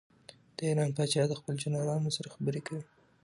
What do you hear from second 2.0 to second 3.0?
سره خبرې کوي.